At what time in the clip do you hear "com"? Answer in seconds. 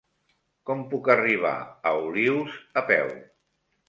0.69-0.79